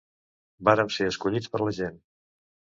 [0.69, 2.01] Vàrem ser escollits per la gent.